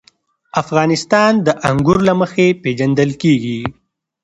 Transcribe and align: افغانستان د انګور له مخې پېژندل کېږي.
افغانستان 0.61 1.31
د 1.45 1.47
انګور 1.69 1.97
له 2.07 2.13
مخې 2.21 2.45
پېژندل 2.63 3.11
کېږي. 3.21 3.59